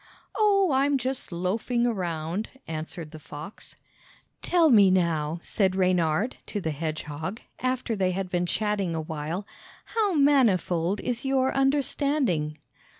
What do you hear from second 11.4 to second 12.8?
understanding?"